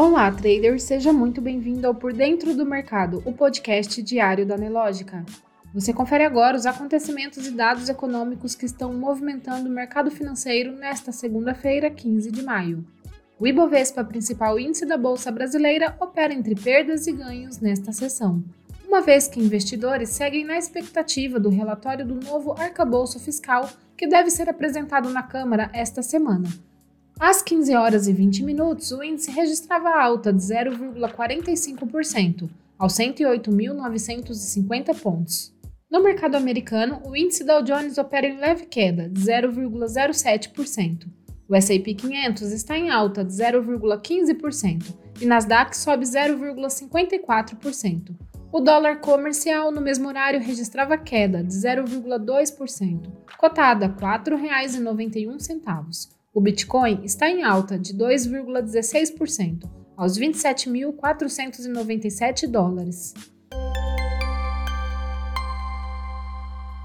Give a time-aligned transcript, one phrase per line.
[0.00, 5.26] Olá, trader, seja muito bem-vindo ao Por Dentro do Mercado, o podcast diário da Nelógica.
[5.74, 11.10] Você confere agora os acontecimentos e dados econômicos que estão movimentando o mercado financeiro nesta
[11.10, 12.86] segunda-feira, 15 de maio.
[13.40, 18.44] O Ibovespa, principal índice da Bolsa Brasileira, opera entre perdas e ganhos nesta sessão,
[18.86, 24.30] uma vez que investidores seguem na expectativa do relatório do novo arcabouço fiscal que deve
[24.30, 26.67] ser apresentado na Câmara esta semana.
[27.20, 35.52] Às 15 horas e 20 minutos, o índice registrava alta de 0,45%, aos 108.950 pontos.
[35.90, 41.08] No mercado americano, o índice Dow Jones opera em leve queda, de 0,07%.
[41.48, 48.14] O S&P 500 está em alta de 0,15% e Nasdaq sobe 0,54%.
[48.52, 56.16] O dólar comercial no mesmo horário registrava queda de 0,2%, cotada a R$ 4,91.
[56.32, 59.64] O Bitcoin está em alta de 2,16%,
[59.96, 63.14] aos 27.497 dólares.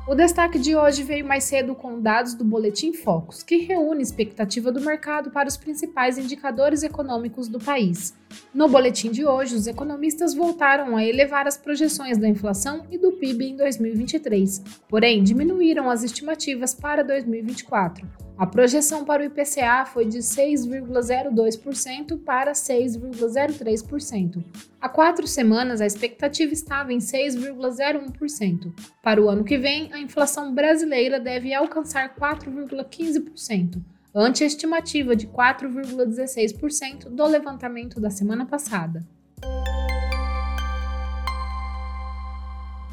[0.08, 4.72] O destaque de hoje veio mais cedo com dados do Boletim Focus, que reúne expectativa
[4.72, 8.16] do mercado para os principais indicadores econômicos do país.
[8.54, 13.12] No boletim de hoje, os economistas voltaram a elevar as projeções da inflação e do
[13.14, 18.23] PIB em 2023, porém diminuíram as estimativas para 2024.
[18.36, 24.44] A projeção para o IPCA foi de 6,02% para 6,03%.
[24.82, 28.74] Há quatro semanas, a expectativa estava em 6,01%.
[29.04, 33.80] Para o ano que vem, a inflação brasileira deve alcançar 4,15%,
[34.16, 39.06] ante a estimativa de 4,16% do levantamento da semana passada.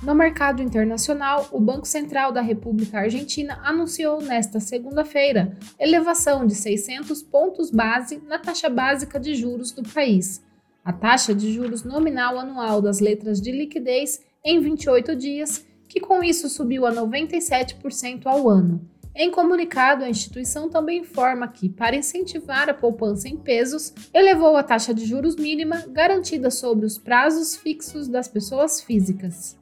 [0.02, 7.22] No mercado internacional, o Banco Central da República Argentina anunciou nesta segunda-feira elevação de 600
[7.22, 10.42] pontos base na taxa básica de juros do país.
[10.82, 16.24] A taxa de juros nominal anual das letras de liquidez em 28 dias, que com
[16.24, 18.80] isso subiu a 97% ao ano.
[19.22, 24.62] Em comunicado, a instituição também informa que, para incentivar a poupança em pesos, elevou a
[24.62, 29.58] taxa de juros mínima garantida sobre os prazos fixos das pessoas físicas.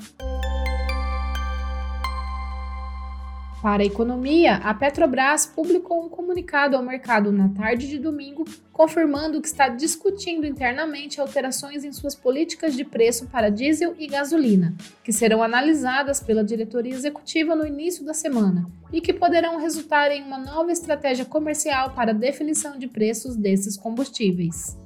[3.60, 9.40] Para a economia, a Petrobras publicou um comunicado ao mercado na tarde de domingo, confirmando
[9.40, 15.12] que está discutindo internamente alterações em suas políticas de preço para diesel e gasolina, que
[15.12, 20.38] serão analisadas pela diretoria executiva no início da semana e que poderão resultar em uma
[20.38, 24.76] nova estratégia comercial para a definição de preços desses combustíveis.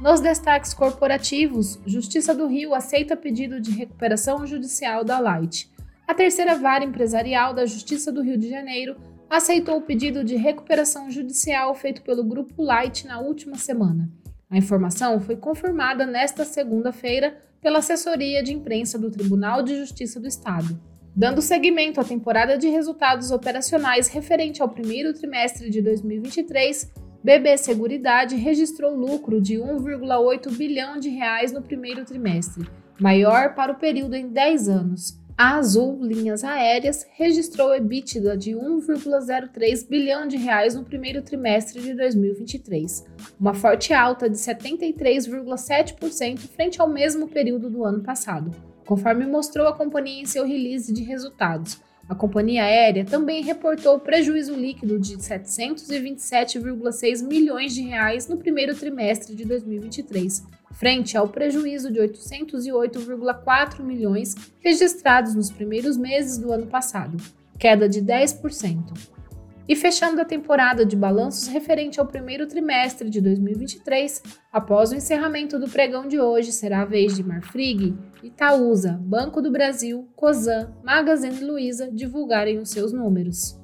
[0.00, 5.70] Nos destaques corporativos, Justiça do Rio aceita pedido de recuperação judicial da Light.
[6.08, 8.96] A terceira vara empresarial da Justiça do Rio de Janeiro
[9.28, 14.10] aceitou o pedido de recuperação judicial feito pelo Grupo Light na última semana.
[14.48, 20.26] A informação foi confirmada nesta segunda-feira pela assessoria de imprensa do Tribunal de Justiça do
[20.26, 20.80] Estado.
[21.14, 26.90] Dando seguimento à temporada de resultados operacionais referente ao primeiro trimestre de 2023,
[27.22, 32.66] BB Seguridade registrou lucro de 1,8 bilhão de reais no primeiro trimestre,
[32.98, 35.20] maior para o período em 10 anos.
[35.36, 41.92] A Azul Linhas Aéreas registrou EBITDA de 1,03 bilhão de reais no primeiro trimestre de
[41.94, 43.04] 2023,
[43.38, 48.50] uma forte alta de 73,7% frente ao mesmo período do ano passado,
[48.86, 54.52] conforme mostrou a companhia em seu release de resultados a companhia aérea também reportou prejuízo
[54.52, 62.00] líquido de 727,6 milhões de reais no primeiro trimestre de 2023, frente ao prejuízo de
[62.00, 67.16] 808,4 milhões registrados nos primeiros meses do ano passado,
[67.56, 69.19] queda de 10%.
[69.68, 74.22] E fechando a temporada de balanços referente ao primeiro trimestre de 2023,
[74.52, 79.50] após o encerramento do pregão de hoje, será a vez de Marfrig, Itaúsa, Banco do
[79.50, 83.58] Brasil, Cosan, Magazine Luiza divulgarem os seus números.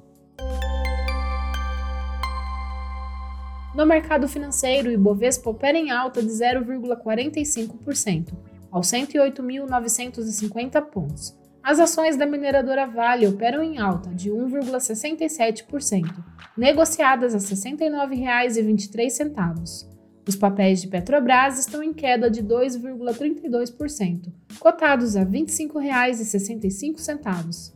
[3.75, 8.33] No mercado financeiro, o Ibovespa opera em alta de 0,45%,
[8.71, 11.36] aos 108.950 pontos
[11.67, 16.23] as ações da mineradora Vale operam em alta de 1,67%,
[16.55, 19.85] negociadas a R$ 69,23.
[20.25, 27.73] Os papéis de Petrobras estão em queda de 2,32%, cotados a R$ 25,65.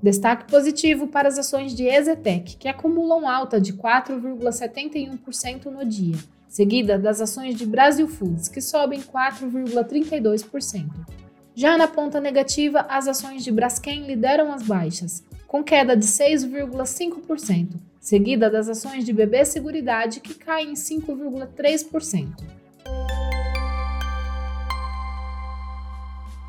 [0.00, 6.14] Destaque positivo para as ações de Ezetec, que acumulam alta de 4,71% no dia,
[6.48, 11.21] seguida das ações de Brasil Foods, que sobem 4,32%.
[11.54, 17.74] Já na ponta negativa, as ações de Braskem lideram as baixas, com queda de 6,5%,
[18.00, 22.26] seguida das ações de BB Seguridade, que caem em 5,3%.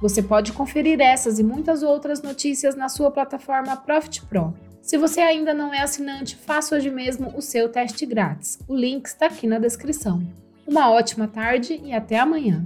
[0.02, 4.54] Você pode conferir essas e muitas outras notícias na sua plataforma Profit Pro.
[4.82, 8.60] Se você ainda não é assinante, faça hoje mesmo o seu teste grátis.
[8.68, 10.22] O link está aqui na descrição.
[10.66, 12.66] Uma ótima tarde e até amanhã!